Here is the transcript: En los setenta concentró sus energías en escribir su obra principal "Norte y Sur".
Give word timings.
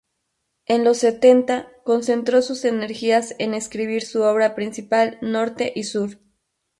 En 0.65 0.83
los 0.83 0.97
setenta 0.97 1.71
concentró 1.83 2.41
sus 2.41 2.65
energías 2.65 3.35
en 3.37 3.53
escribir 3.53 4.01
su 4.01 4.23
obra 4.23 4.55
principal 4.55 5.19
"Norte 5.21 5.71
y 5.75 5.83
Sur". 5.83 6.17